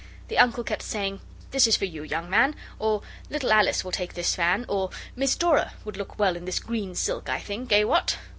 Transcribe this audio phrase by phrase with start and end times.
[0.29, 1.21] The Uncle kept saying,
[1.51, 5.35] 'This is for you, young man,' or 'Little Alice will like this fan,' or 'Miss
[5.35, 7.71] Dora would look well in this green silk, I think.
[7.71, 7.83] Eh!
[7.83, 8.17] what?